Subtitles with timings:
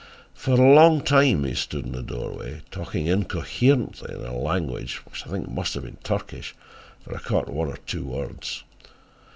[0.33, 5.27] "For a long time he stood in the doorway talking incoherently in a language which
[5.27, 6.55] I think must have been Turkish,
[7.03, 8.63] for I caught one or two words.